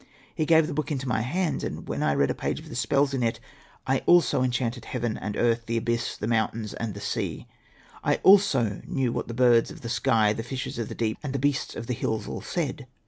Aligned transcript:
He 0.33 0.47
gave 0.47 0.65
the 0.65 0.73
book 0.73 0.91
into 0.91 1.07
my 1.07 1.21
hands; 1.21 1.63
and 1.63 1.87
when 1.87 2.01
I 2.01 2.15
read 2.15 2.31
a 2.31 2.33
page 2.33 2.59
of 2.59 2.69
the 2.69 2.75
spells 2.75 3.13
in 3.13 3.21
it 3.21 3.39
I 3.85 3.99
also 4.07 4.41
enchanted 4.41 4.85
heaven 4.85 5.15
and 5.15 5.37
earth, 5.37 5.67
the 5.67 5.77
abyss, 5.77 6.17
the 6.17 6.25
mountains, 6.25 6.73
and 6.73 6.95
the 6.95 6.99
sea; 6.99 7.45
I 8.03 8.15
also 8.23 8.81
knew 8.87 9.11
what 9.13 9.27
the 9.27 9.35
birds 9.35 9.69
of 9.69 9.81
the 9.81 9.89
sky, 9.89 10.33
the 10.33 10.41
fishes 10.41 10.79
of 10.79 10.89
the 10.89 10.95
deep, 10.95 11.19
and 11.21 11.33
the 11.33 11.37
beasts 11.37 11.75
of 11.75 11.85
the 11.85 11.93
hills 11.93 12.27
all 12.27 12.41
said. 12.41 12.87